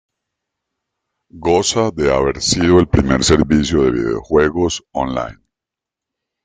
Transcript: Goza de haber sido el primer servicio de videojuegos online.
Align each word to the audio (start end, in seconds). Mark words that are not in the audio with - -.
Goza 1.43 1.91
de 1.91 2.09
haber 2.11 2.41
sido 2.41 2.79
el 2.79 2.87
primer 2.87 3.23
servicio 3.23 3.83
de 3.83 3.91
videojuegos 3.91 4.83
online. 4.93 5.37